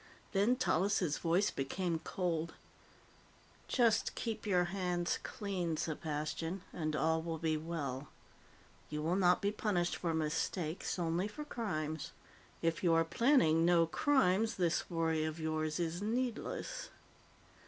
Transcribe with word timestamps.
Then 0.31 0.55
Tallis' 0.55 1.19
voice 1.19 1.51
became 1.51 1.99
cold. 1.99 2.55
"Just 3.67 4.15
keep 4.15 4.47
your 4.47 4.63
hands 4.73 5.19
clean, 5.21 5.75
Sepastian, 5.77 6.61
and 6.73 6.95
all 6.95 7.21
will 7.21 7.37
be 7.37 7.55
well. 7.55 8.07
You 8.89 9.03
will 9.03 9.15
not 9.15 9.43
be 9.43 9.51
punished 9.51 9.95
for 9.95 10.15
mistakes 10.15 10.97
only 10.97 11.27
for 11.27 11.45
crimes. 11.45 12.13
If 12.63 12.83
you 12.83 12.93
are 12.95 13.05
planning 13.05 13.63
no 13.63 13.85
crimes, 13.85 14.55
this 14.55 14.89
worry 14.89 15.23
of 15.23 15.39
yours 15.39 15.79
is 15.79 16.01
needless." 16.01 16.89